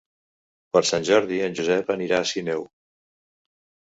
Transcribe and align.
Per 0.77 0.81
Sant 0.91 1.03
Jordi 1.09 1.37
en 1.47 1.57
Josep 1.59 1.91
anirà 1.97 2.21
a 2.21 2.27
Sineu. 2.31 2.65